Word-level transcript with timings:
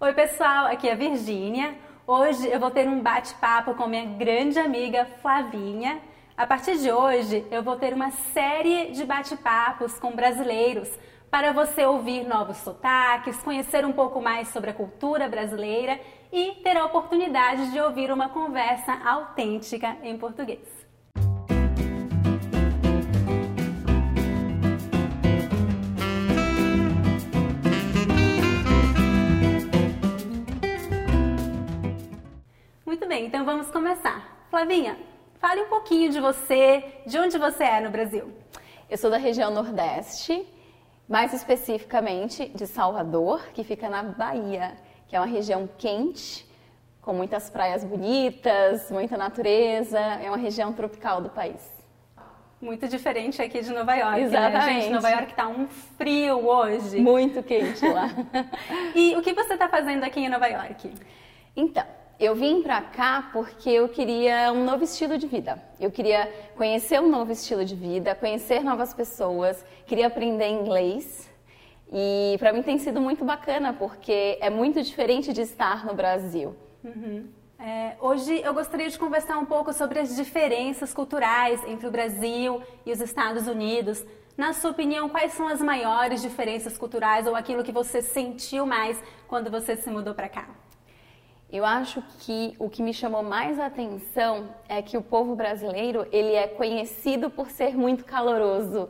Oi, 0.00 0.12
pessoal, 0.12 0.66
aqui 0.66 0.88
é 0.88 0.92
a 0.92 0.96
Virgínia. 0.96 1.78
Hoje 2.04 2.48
eu 2.48 2.58
vou 2.58 2.68
ter 2.68 2.88
um 2.88 3.00
bate-papo 3.00 3.74
com 3.74 3.86
minha 3.86 4.04
grande 4.04 4.58
amiga 4.58 5.06
Flavinha. 5.22 6.00
A 6.36 6.44
partir 6.44 6.78
de 6.78 6.90
hoje, 6.90 7.46
eu 7.48 7.62
vou 7.62 7.76
ter 7.76 7.94
uma 7.94 8.10
série 8.10 8.90
de 8.90 9.04
bate-papos 9.04 9.96
com 10.00 10.10
brasileiros 10.10 10.90
para 11.30 11.52
você 11.52 11.86
ouvir 11.86 12.26
novos 12.26 12.56
sotaques, 12.56 13.40
conhecer 13.44 13.86
um 13.86 13.92
pouco 13.92 14.20
mais 14.20 14.48
sobre 14.48 14.70
a 14.70 14.74
cultura 14.74 15.28
brasileira 15.28 16.00
e 16.32 16.56
ter 16.64 16.76
a 16.76 16.86
oportunidade 16.86 17.70
de 17.70 17.80
ouvir 17.80 18.10
uma 18.10 18.28
conversa 18.28 19.00
autêntica 19.04 19.96
em 20.02 20.18
português. 20.18 20.83
Bem, 33.14 33.26
então 33.26 33.44
vamos 33.44 33.70
começar. 33.70 34.44
Flavinha, 34.50 34.98
fale 35.38 35.62
um 35.62 35.68
pouquinho 35.68 36.10
de 36.10 36.18
você, 36.18 36.82
de 37.06 37.16
onde 37.16 37.38
você 37.38 37.62
é 37.62 37.80
no 37.80 37.88
Brasil. 37.88 38.32
Eu 38.90 38.98
sou 38.98 39.08
da 39.08 39.16
região 39.16 39.52
Nordeste, 39.52 40.44
mais 41.08 41.32
especificamente 41.32 42.48
de 42.48 42.66
Salvador, 42.66 43.40
que 43.54 43.62
fica 43.62 43.88
na 43.88 44.02
Bahia, 44.02 44.74
que 45.06 45.14
é 45.14 45.20
uma 45.20 45.28
região 45.28 45.68
quente, 45.78 46.44
com 47.00 47.12
muitas 47.12 47.48
praias 47.48 47.84
bonitas, 47.84 48.90
muita 48.90 49.16
natureza, 49.16 50.00
é 50.00 50.28
uma 50.28 50.36
região 50.36 50.72
tropical 50.72 51.20
do 51.20 51.28
país. 51.28 51.62
Muito 52.60 52.88
diferente 52.88 53.40
aqui 53.40 53.60
de 53.60 53.72
Nova 53.72 53.94
York. 53.94 54.22
Exatamente. 54.22 54.66
Né, 54.66 54.80
gente? 54.80 54.92
Nova 54.92 55.10
York 55.10 55.30
está 55.30 55.46
um 55.46 55.68
frio 55.68 56.48
hoje. 56.48 56.98
Muito 56.98 57.44
quente 57.44 57.86
lá. 57.86 58.10
e 58.92 59.14
o 59.14 59.22
que 59.22 59.32
você 59.34 59.54
está 59.54 59.68
fazendo 59.68 60.02
aqui 60.02 60.18
em 60.18 60.28
Nova 60.28 60.48
York? 60.48 60.92
Então, 61.54 61.86
eu 62.24 62.34
vim 62.34 62.62
para 62.62 62.80
cá 62.80 63.30
porque 63.32 63.68
eu 63.68 63.88
queria 63.88 64.52
um 64.52 64.64
novo 64.64 64.84
estilo 64.84 65.18
de 65.18 65.26
vida. 65.26 65.62
Eu 65.78 65.90
queria 65.90 66.32
conhecer 66.56 67.00
um 67.00 67.08
novo 67.08 67.32
estilo 67.32 67.64
de 67.64 67.74
vida, 67.74 68.14
conhecer 68.14 68.62
novas 68.62 68.94
pessoas, 68.94 69.64
queria 69.86 70.06
aprender 70.06 70.48
inglês. 70.48 71.30
E 71.92 72.36
para 72.38 72.52
mim 72.52 72.62
tem 72.62 72.78
sido 72.78 73.00
muito 73.00 73.24
bacana 73.24 73.72
porque 73.72 74.38
é 74.40 74.48
muito 74.48 74.82
diferente 74.82 75.32
de 75.32 75.42
estar 75.42 75.84
no 75.84 75.94
Brasil. 75.94 76.56
Uhum. 76.82 77.28
É, 77.58 77.96
hoje 78.00 78.40
eu 78.42 78.52
gostaria 78.52 78.88
de 78.88 78.98
conversar 78.98 79.38
um 79.38 79.44
pouco 79.44 79.72
sobre 79.72 79.98
as 79.98 80.16
diferenças 80.16 80.92
culturais 80.92 81.62
entre 81.66 81.86
o 81.86 81.90
Brasil 81.90 82.62
e 82.84 82.92
os 82.92 83.00
Estados 83.00 83.46
Unidos. 83.46 84.04
Na 84.36 84.52
sua 84.52 84.70
opinião, 84.70 85.08
quais 85.08 85.32
são 85.32 85.46
as 85.46 85.60
maiores 85.60 86.20
diferenças 86.20 86.76
culturais 86.76 87.26
ou 87.26 87.36
aquilo 87.36 87.62
que 87.62 87.70
você 87.70 88.02
sentiu 88.02 88.66
mais 88.66 89.00
quando 89.28 89.50
você 89.50 89.76
se 89.76 89.88
mudou 89.90 90.14
para 90.14 90.28
cá? 90.28 90.48
Eu 91.54 91.64
acho 91.64 92.02
que 92.18 92.52
o 92.58 92.68
que 92.68 92.82
me 92.82 92.92
chamou 92.92 93.22
mais 93.22 93.60
a 93.60 93.66
atenção 93.66 94.48
é 94.68 94.82
que 94.82 94.96
o 94.96 95.00
povo 95.00 95.36
brasileiro 95.36 96.04
ele 96.10 96.34
é 96.34 96.48
conhecido 96.48 97.30
por 97.30 97.48
ser 97.48 97.76
muito 97.76 98.04
caloroso 98.04 98.88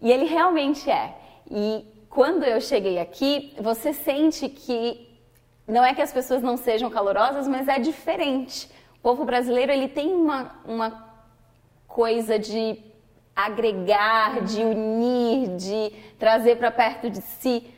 e 0.00 0.10
ele 0.10 0.24
realmente 0.24 0.90
é. 0.90 1.16
E 1.48 1.86
quando 2.10 2.42
eu 2.42 2.60
cheguei 2.60 2.98
aqui, 2.98 3.54
você 3.60 3.92
sente 3.92 4.48
que 4.48 5.16
não 5.64 5.84
é 5.84 5.94
que 5.94 6.02
as 6.02 6.12
pessoas 6.12 6.42
não 6.42 6.56
sejam 6.56 6.90
calorosas, 6.90 7.46
mas 7.46 7.68
é 7.68 7.78
diferente. 7.78 8.68
O 8.96 9.00
povo 9.00 9.24
brasileiro 9.24 9.70
ele 9.70 9.86
tem 9.86 10.12
uma, 10.12 10.56
uma 10.64 11.08
coisa 11.86 12.36
de 12.36 12.80
agregar, 13.36 14.42
de 14.42 14.60
unir, 14.60 15.56
de 15.56 15.92
trazer 16.18 16.56
para 16.56 16.72
perto 16.72 17.08
de 17.08 17.22
si 17.22 17.75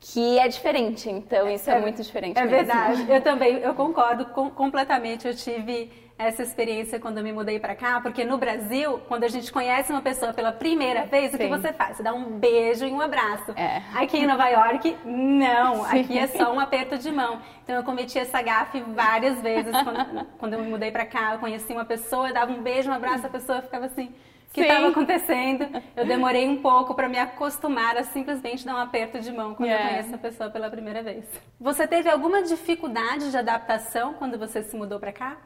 que 0.00 0.38
é 0.38 0.48
diferente. 0.48 1.10
Então 1.10 1.48
isso 1.48 1.70
é, 1.70 1.76
é 1.76 1.80
muito 1.80 2.02
diferente. 2.02 2.38
É 2.38 2.42
mesmo. 2.42 2.56
verdade. 2.56 3.06
Eu 3.10 3.20
também, 3.20 3.58
eu 3.58 3.74
concordo 3.74 4.24
com, 4.26 4.50
completamente. 4.50 5.28
Eu 5.28 5.34
tive 5.34 5.90
essa 6.16 6.42
experiência 6.42 7.00
quando 7.00 7.16
eu 7.16 7.24
me 7.24 7.32
mudei 7.32 7.58
para 7.58 7.74
cá, 7.74 7.98
porque 7.98 8.26
no 8.26 8.36
Brasil, 8.36 9.00
quando 9.08 9.24
a 9.24 9.28
gente 9.28 9.50
conhece 9.50 9.90
uma 9.90 10.02
pessoa 10.02 10.34
pela 10.34 10.52
primeira 10.52 11.06
vez, 11.06 11.30
Sim. 11.30 11.36
o 11.36 11.38
que 11.40 11.46
você 11.46 11.72
faz? 11.72 11.96
Você 11.96 12.02
dá 12.02 12.12
um 12.12 12.38
beijo 12.38 12.84
e 12.84 12.92
um 12.92 13.00
abraço. 13.00 13.52
É. 13.56 13.82
Aqui 13.94 14.18
em 14.18 14.26
Nova 14.26 14.46
York, 14.48 14.96
não. 15.04 15.84
Sim. 15.88 16.00
Aqui 16.00 16.18
é 16.18 16.26
só 16.26 16.52
um 16.52 16.60
aperto 16.60 16.98
de 16.98 17.10
mão. 17.10 17.40
Então 17.64 17.74
eu 17.74 17.82
cometi 17.82 18.18
essa 18.18 18.42
gafe 18.42 18.80
várias 18.80 19.40
vezes 19.40 19.72
quando, 19.82 20.26
quando 20.38 20.52
eu 20.54 20.60
me 20.60 20.68
mudei 20.68 20.90
para 20.90 21.06
cá. 21.06 21.34
Eu 21.34 21.38
conheci 21.38 21.72
uma 21.72 21.86
pessoa, 21.86 22.28
eu 22.28 22.34
dava 22.34 22.52
um 22.52 22.62
beijo, 22.62 22.90
um 22.90 22.94
abraço, 22.94 23.26
a 23.26 23.30
pessoa 23.30 23.62
ficava 23.62 23.86
assim 23.86 24.12
que 24.52 24.60
estava 24.60 24.88
acontecendo. 24.88 25.66
Eu 25.96 26.06
demorei 26.06 26.48
um 26.48 26.60
pouco 26.60 26.94
para 26.94 27.08
me 27.08 27.18
acostumar 27.18 27.96
a 27.96 28.04
simplesmente 28.04 28.64
dar 28.64 28.74
um 28.74 28.78
aperto 28.78 29.20
de 29.20 29.30
mão 29.32 29.54
quando 29.54 29.68
yeah. 29.68 29.86
eu 29.86 29.90
conheço 29.90 30.14
a 30.14 30.18
pessoa 30.18 30.50
pela 30.50 30.68
primeira 30.68 31.02
vez. 31.02 31.24
Você 31.60 31.86
teve 31.86 32.08
alguma 32.08 32.42
dificuldade 32.42 33.30
de 33.30 33.36
adaptação 33.36 34.14
quando 34.14 34.38
você 34.38 34.62
se 34.62 34.76
mudou 34.76 34.98
para 34.98 35.12
cá? 35.12 35.36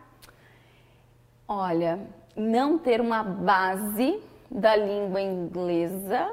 Olha, 1.46 2.00
não 2.34 2.78
ter 2.78 3.00
uma 3.00 3.22
base 3.22 4.20
da 4.50 4.74
língua 4.74 5.20
inglesa 5.20 6.32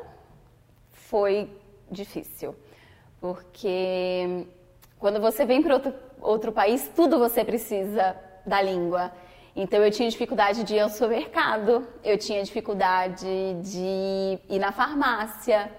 foi 0.92 1.50
difícil, 1.90 2.56
porque 3.20 4.46
quando 4.98 5.20
você 5.20 5.46
vem 5.46 5.62
para 5.62 5.74
outro, 5.74 5.94
outro 6.22 6.52
país, 6.53 6.90
tudo 6.96 7.20
você 7.20 7.44
precisa 7.44 8.16
da 8.46 8.62
língua. 8.62 9.12
Então 9.56 9.84
eu 9.84 9.92
tinha 9.92 10.10
dificuldade 10.10 10.64
de 10.64 10.76
ir 10.76 10.80
ao 10.80 10.90
supermercado, 10.90 11.86
eu 12.04 12.18
tinha 12.18 12.42
dificuldade 12.42 13.54
de 13.62 14.40
ir 14.50 14.60
na 14.60 14.72
farmácia. 14.72 15.70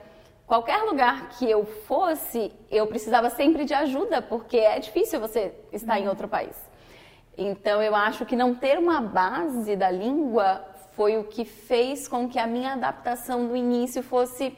Qualquer 0.46 0.82
lugar 0.82 1.30
que 1.30 1.50
eu 1.50 1.64
fosse, 1.64 2.52
eu 2.70 2.86
precisava 2.86 3.30
sempre 3.30 3.64
de 3.64 3.72
ajuda, 3.72 4.20
porque 4.20 4.58
é 4.58 4.78
difícil 4.78 5.18
você 5.18 5.54
estar 5.72 5.98
em 5.98 6.06
outro 6.06 6.28
país. 6.28 6.56
Então 7.36 7.82
eu 7.82 7.94
acho 7.94 8.26
que 8.26 8.36
não 8.36 8.54
ter 8.54 8.78
uma 8.78 9.00
base 9.00 9.74
da 9.74 9.90
língua 9.90 10.62
foi 10.94 11.16
o 11.16 11.24
que 11.24 11.46
fez 11.46 12.06
com 12.06 12.28
que 12.28 12.38
a 12.38 12.46
minha 12.46 12.74
adaptação 12.74 13.48
do 13.48 13.56
início 13.56 14.02
fosse 14.02 14.54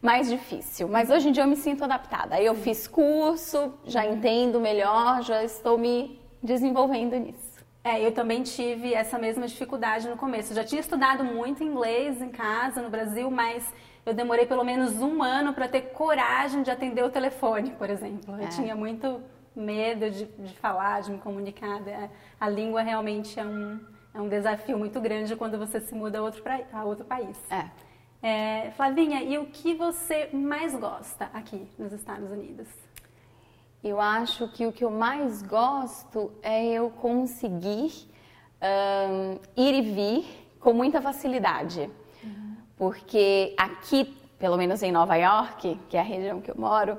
mais 0.00 0.30
difícil. 0.30 0.88
Mas 0.88 1.10
hoje 1.10 1.28
em 1.28 1.32
dia 1.32 1.42
eu 1.42 1.48
me 1.48 1.56
sinto 1.56 1.84
adaptada. 1.84 2.40
Eu 2.40 2.54
fiz 2.54 2.88
curso, 2.88 3.74
já 3.84 4.06
entendo 4.06 4.58
melhor, 4.58 5.22
já 5.22 5.44
estou 5.44 5.76
me 5.76 6.18
desenvolvendo 6.42 7.14
nisso. 7.16 7.51
É, 7.84 8.04
eu 8.04 8.12
também 8.12 8.42
tive 8.42 8.94
essa 8.94 9.18
mesma 9.18 9.46
dificuldade 9.46 10.08
no 10.08 10.16
começo. 10.16 10.52
Eu 10.52 10.56
já 10.56 10.64
tinha 10.64 10.80
estudado 10.80 11.24
muito 11.24 11.64
inglês 11.64 12.22
em 12.22 12.30
casa, 12.30 12.80
no 12.80 12.88
Brasil, 12.88 13.30
mas 13.30 13.72
eu 14.06 14.14
demorei 14.14 14.46
pelo 14.46 14.62
menos 14.62 15.00
um 15.00 15.22
ano 15.22 15.52
para 15.52 15.66
ter 15.66 15.92
coragem 15.92 16.62
de 16.62 16.70
atender 16.70 17.04
o 17.04 17.10
telefone, 17.10 17.72
por 17.72 17.90
exemplo. 17.90 18.36
Eu 18.36 18.44
é. 18.44 18.48
tinha 18.48 18.76
muito 18.76 19.20
medo 19.54 20.10
de, 20.10 20.26
de, 20.26 20.54
falar, 20.54 21.02
de 21.02 21.10
me 21.10 21.18
comunicar. 21.18 21.86
É, 21.88 22.08
a 22.38 22.48
língua 22.48 22.82
realmente 22.82 23.38
é 23.38 23.44
um, 23.44 23.80
é 24.14 24.20
um 24.20 24.28
desafio 24.28 24.78
muito 24.78 25.00
grande 25.00 25.34
quando 25.34 25.58
você 25.58 25.80
se 25.80 25.94
muda 25.94 26.18
a 26.18 26.22
outro, 26.22 26.42
pra, 26.42 26.60
a 26.72 26.84
outro 26.84 27.04
país. 27.04 27.36
É. 27.50 27.68
É, 28.24 28.70
Flavinha, 28.76 29.24
e 29.24 29.36
o 29.38 29.46
que 29.46 29.74
você 29.74 30.28
mais 30.32 30.76
gosta 30.76 31.28
aqui 31.34 31.68
nos 31.76 31.92
Estados 31.92 32.30
Unidos? 32.30 32.68
Eu 33.82 34.00
acho 34.00 34.46
que 34.48 34.64
o 34.64 34.72
que 34.72 34.84
eu 34.84 34.90
mais 34.90 35.42
gosto 35.42 36.30
é 36.40 36.64
eu 36.64 36.88
conseguir 36.88 38.08
um, 38.62 39.38
ir 39.56 39.74
e 39.74 39.82
vir 39.82 40.54
com 40.60 40.72
muita 40.72 41.02
facilidade. 41.02 41.90
Uhum. 42.22 42.56
Porque 42.76 43.52
aqui, 43.56 44.04
pelo 44.38 44.56
menos 44.56 44.84
em 44.84 44.92
Nova 44.92 45.16
York, 45.16 45.80
que 45.88 45.96
é 45.96 46.00
a 46.00 46.04
região 46.04 46.40
que 46.40 46.48
eu 46.48 46.54
moro, 46.56 46.96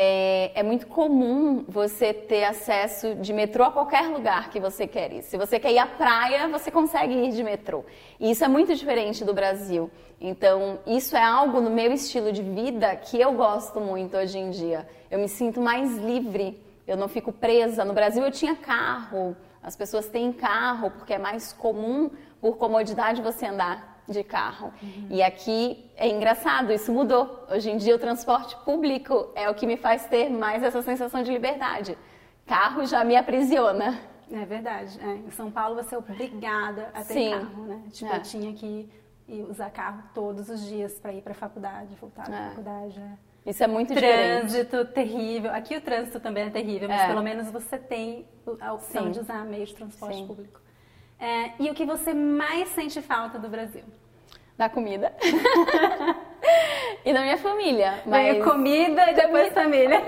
é, 0.00 0.52
é, 0.54 0.62
muito 0.62 0.86
comum 0.86 1.64
você 1.66 2.14
ter 2.14 2.44
acesso 2.44 3.16
de 3.16 3.32
metrô 3.32 3.64
a 3.64 3.72
qualquer 3.72 4.08
lugar 4.08 4.48
que 4.48 4.60
você 4.60 4.86
quer 4.86 5.12
ir. 5.12 5.22
Se 5.24 5.36
você 5.36 5.58
quer 5.58 5.72
ir 5.72 5.78
à 5.78 5.86
praia, 5.86 6.46
você 6.46 6.70
consegue 6.70 7.12
ir 7.12 7.32
de 7.32 7.42
metrô. 7.42 7.84
E 8.20 8.30
isso 8.30 8.44
é 8.44 8.48
muito 8.48 8.72
diferente 8.76 9.24
do 9.24 9.34
Brasil. 9.34 9.90
Então, 10.20 10.78
isso 10.86 11.16
é 11.16 11.22
algo 11.22 11.60
no 11.60 11.68
meu 11.68 11.90
estilo 11.92 12.30
de 12.30 12.44
vida 12.44 12.94
que 12.94 13.20
eu 13.20 13.32
gosto 13.32 13.80
muito 13.80 14.16
hoje 14.16 14.38
em 14.38 14.50
dia. 14.50 14.88
Eu 15.10 15.18
me 15.18 15.28
sinto 15.28 15.60
mais 15.60 15.96
livre, 15.98 16.62
eu 16.86 16.96
não 16.96 17.08
fico 17.08 17.32
presa. 17.32 17.84
No 17.84 17.92
Brasil 17.92 18.22
eu 18.22 18.30
tinha 18.30 18.54
carro, 18.54 19.36
as 19.60 19.74
pessoas 19.74 20.06
têm 20.06 20.32
carro 20.32 20.92
porque 20.92 21.14
é 21.14 21.18
mais 21.18 21.52
comum, 21.52 22.08
por 22.40 22.56
comodidade, 22.56 23.20
você 23.20 23.46
andar 23.46 23.97
de 24.08 24.24
carro. 24.24 24.72
Uhum. 24.82 25.06
E 25.10 25.22
aqui 25.22 25.84
é 25.96 26.08
engraçado, 26.08 26.72
isso 26.72 26.92
mudou. 26.92 27.46
Hoje 27.50 27.70
em 27.70 27.76
dia 27.76 27.94
o 27.94 27.98
transporte 27.98 28.56
público 28.64 29.28
é 29.34 29.48
o 29.50 29.54
que 29.54 29.66
me 29.66 29.76
faz 29.76 30.06
ter 30.06 30.30
mais 30.30 30.62
essa 30.62 30.82
sensação 30.82 31.22
de 31.22 31.30
liberdade. 31.30 31.96
Carro 32.46 32.86
já 32.86 33.04
me 33.04 33.14
aprisiona. 33.14 34.00
É 34.30 34.44
verdade. 34.44 34.98
É. 35.00 35.14
Em 35.14 35.30
São 35.30 35.50
Paulo 35.50 35.76
você 35.76 35.94
é 35.94 35.98
obrigada 35.98 36.90
a 36.94 37.04
ter 37.04 37.14
Sim. 37.14 37.30
carro, 37.30 37.64
né? 37.64 37.82
Tipo, 37.90 38.12
é. 38.12 38.16
eu 38.16 38.22
tinha 38.22 38.52
que 38.54 38.90
usar 39.48 39.70
carro 39.70 40.02
todos 40.14 40.48
os 40.48 40.66
dias 40.66 40.98
para 40.98 41.12
ir 41.12 41.20
para 41.20 41.32
a 41.32 41.36
faculdade, 41.36 41.94
voltar 42.00 42.28
da 42.28 42.36
é. 42.36 42.48
faculdade. 42.48 42.98
É. 42.98 43.50
Isso 43.50 43.62
é 43.62 43.66
muito 43.66 43.94
trânsito 43.94 44.06
diferente. 44.08 44.40
Trânsito 44.40 44.84
terrível. 44.92 45.50
Aqui 45.52 45.76
o 45.76 45.80
trânsito 45.80 46.20
também 46.20 46.44
é 46.44 46.50
terrível, 46.50 46.88
mas 46.88 47.02
é. 47.02 47.06
pelo 47.06 47.22
menos 47.22 47.50
você 47.50 47.78
tem 47.78 48.26
a 48.60 48.72
opção 48.72 49.04
Sim. 49.04 49.10
de 49.10 49.20
usar 49.20 49.44
meio 49.44 49.66
de 49.66 49.74
transporte 49.74 50.16
Sim. 50.16 50.26
público. 50.26 50.60
É, 51.20 51.52
e 51.58 51.70
o 51.70 51.74
que 51.74 51.84
você 51.84 52.14
mais 52.14 52.68
sente 52.70 53.02
falta 53.02 53.38
do 53.38 53.48
Brasil? 53.48 53.82
Da 54.56 54.68
comida. 54.68 55.12
e 57.04 57.12
da 57.12 57.20
minha 57.22 57.38
família. 57.38 58.02
Mas... 58.06 58.44
comida 58.44 59.10
e 59.10 59.14
depois 59.14 59.52
família. 59.52 60.02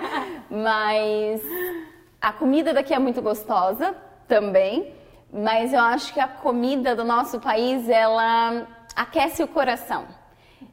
mas 0.50 1.42
a 2.20 2.32
comida 2.32 2.74
daqui 2.74 2.92
é 2.92 2.98
muito 2.98 3.22
gostosa 3.22 3.94
também, 4.28 4.94
mas 5.32 5.72
eu 5.72 5.80
acho 5.80 6.12
que 6.12 6.20
a 6.20 6.28
comida 6.28 6.94
do 6.94 7.04
nosso 7.04 7.40
país, 7.40 7.88
ela 7.88 8.66
aquece 8.94 9.42
o 9.42 9.48
coração. 9.48 10.06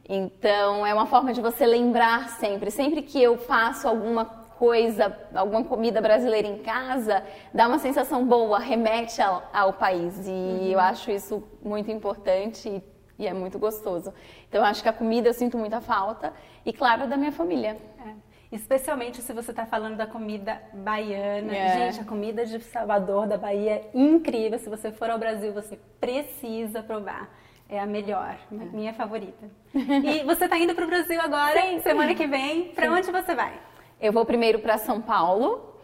Então, 0.08 0.86
é 0.86 0.92
uma 0.92 1.06
forma 1.06 1.32
de 1.32 1.40
você 1.40 1.64
lembrar 1.66 2.28
sempre. 2.30 2.70
Sempre 2.70 3.02
que 3.02 3.22
eu 3.22 3.38
faço 3.38 3.88
alguma 3.88 4.24
coisa, 4.58 5.16
alguma 5.34 5.62
comida 5.62 6.00
brasileira 6.00 6.48
em 6.48 6.58
casa, 6.58 7.22
dá 7.54 7.68
uma 7.68 7.78
sensação 7.78 8.26
boa, 8.26 8.58
remete 8.58 9.22
ao, 9.22 9.48
ao 9.52 9.72
país. 9.72 10.26
E 10.26 10.30
uhum. 10.30 10.66
eu 10.66 10.80
acho 10.80 11.10
isso 11.10 11.42
muito 11.62 11.90
importante 11.90 12.68
e, 12.68 12.82
e, 13.22 13.26
é 13.26 13.32
muito 13.32 13.58
gostoso. 13.58 14.12
Então, 14.48 14.60
eu 14.60 14.64
acho 14.66 14.82
que 14.82 14.88
a 14.88 14.92
comida 14.92 15.28
eu 15.28 15.34
sinto 15.34 15.56
muita 15.56 15.80
falta. 15.80 16.32
E, 16.66 16.72
claro, 16.72 17.06
da 17.06 17.16
minha 17.16 17.32
família. 17.32 17.78
É. 18.04 18.28
Especialmente 18.50 19.20
se 19.20 19.32
você 19.32 19.50
está 19.50 19.64
falando 19.64 19.96
da 19.96 20.06
comida 20.06 20.60
baiana. 20.72 21.54
É. 21.54 21.90
Gente, 21.92 22.00
a 22.00 22.04
comida 22.04 22.44
de 22.44 22.58
Salvador, 22.60 23.26
da 23.26 23.36
Bahia, 23.36 23.72
é 23.72 23.90
incrível. 23.94 24.58
Se 24.58 24.68
você 24.68 24.90
for 24.90 25.08
ao 25.08 25.18
Brasil, 25.18 25.52
você 25.52 25.78
precisa 26.00 26.82
provar. 26.82 27.30
É 27.68 27.78
a 27.78 27.86
melhor, 27.86 28.38
é. 28.50 28.54
minha 28.54 28.94
favorita. 28.94 29.46
E 29.74 30.24
você 30.24 30.46
está 30.46 30.58
indo 30.58 30.74
para 30.74 30.84
o 30.84 30.88
Brasil 30.88 31.20
agora, 31.20 31.60
sim, 31.60 31.80
semana 31.80 32.14
que 32.14 32.26
vem. 32.26 32.72
Para 32.72 32.90
onde 32.90 33.10
você 33.12 33.34
vai? 33.34 33.60
Eu 34.00 34.12
vou 34.12 34.24
primeiro 34.24 34.60
para 34.60 34.78
São 34.78 35.00
Paulo, 35.00 35.74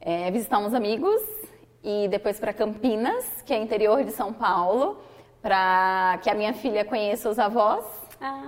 é, 0.00 0.28
visitar 0.32 0.58
uns 0.58 0.74
amigos, 0.74 1.22
e 1.84 2.08
depois 2.08 2.40
para 2.40 2.52
Campinas, 2.52 3.42
que 3.46 3.54
é 3.54 3.62
interior 3.62 4.02
de 4.02 4.10
São 4.10 4.32
Paulo, 4.32 5.00
para 5.40 6.18
que 6.20 6.28
a 6.28 6.34
minha 6.34 6.52
filha 6.52 6.84
conheça 6.84 7.30
os 7.30 7.38
avós. 7.38 7.84
Ah. 8.20 8.42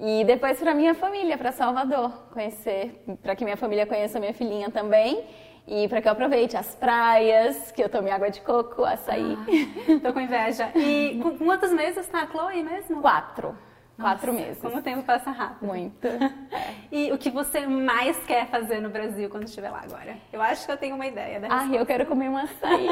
E 0.00 0.24
depois 0.24 0.58
para 0.58 0.74
minha 0.74 0.92
família, 0.92 1.38
para 1.38 1.52
Salvador, 1.52 2.10
conhecer, 2.32 3.04
para 3.22 3.36
que 3.36 3.44
minha 3.44 3.56
família 3.56 3.86
conheça 3.86 4.18
a 4.18 4.20
minha 4.20 4.34
filhinha 4.34 4.68
também. 4.72 5.24
E 5.68 5.86
para 5.86 6.02
que 6.02 6.08
eu 6.08 6.12
aproveite 6.12 6.56
as 6.56 6.74
praias, 6.74 7.70
que 7.70 7.80
eu 7.82 7.88
tome 7.88 8.10
água 8.10 8.28
de 8.28 8.40
coco, 8.40 8.84
açaí. 8.84 9.38
Ah, 9.38 10.00
tô 10.02 10.12
com 10.12 10.20
inveja. 10.20 10.72
E 10.74 11.20
com 11.22 11.38
quantos 11.38 11.70
meses 11.70 11.98
está 11.98 12.22
a 12.22 12.26
Chloe 12.26 12.64
mesmo? 12.64 13.00
Quatro. 13.00 13.56
Quatro 14.00 14.32
Nossa, 14.32 14.44
meses. 14.44 14.60
Como 14.60 14.78
o 14.78 14.82
tempo 14.82 15.02
passa 15.04 15.30
rápido. 15.30 15.66
Muito. 15.66 16.08
e 16.90 17.12
o 17.12 17.18
que 17.18 17.30
você 17.30 17.66
mais 17.66 18.16
quer 18.26 18.46
fazer 18.48 18.80
no 18.80 18.90
Brasil 18.90 19.30
quando 19.30 19.44
estiver 19.44 19.70
lá 19.70 19.82
agora? 19.84 20.16
Eu 20.32 20.42
acho 20.42 20.66
que 20.66 20.72
eu 20.72 20.76
tenho 20.76 20.96
uma 20.96 21.06
ideia 21.06 21.38
da 21.38 21.48
Ah, 21.50 21.66
eu 21.66 21.86
quero 21.86 22.04
comer 22.06 22.28
um 22.28 22.36
açaí. 22.36 22.88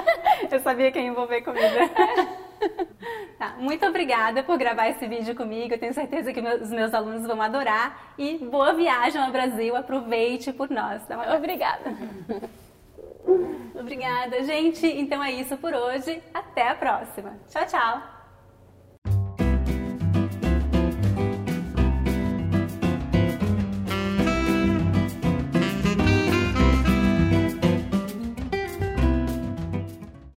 eu 0.50 0.60
sabia 0.60 0.90
que 0.90 0.98
ia 0.98 1.06
envolver 1.06 1.42
comida. 1.42 1.66
Tá, 3.38 3.54
muito 3.58 3.84
obrigada 3.84 4.42
por 4.42 4.56
gravar 4.56 4.88
esse 4.88 5.06
vídeo 5.06 5.34
comigo. 5.34 5.74
Eu 5.74 5.78
tenho 5.78 5.92
certeza 5.92 6.32
que 6.32 6.40
os 6.40 6.70
meus 6.70 6.94
alunos 6.94 7.26
vão 7.26 7.40
adorar. 7.42 8.14
E 8.16 8.38
boa 8.38 8.72
viagem 8.72 9.20
ao 9.20 9.30
Brasil. 9.30 9.76
Aproveite 9.76 10.54
por 10.54 10.70
nós. 10.70 11.02
Obrigada. 11.36 11.94
Obrigada, 13.78 14.42
gente. 14.42 14.86
Então 14.86 15.22
é 15.22 15.32
isso 15.32 15.54
por 15.58 15.74
hoje. 15.74 16.22
Até 16.32 16.70
a 16.70 16.74
próxima. 16.74 17.34
Tchau, 17.50 17.66
tchau. 17.66 18.15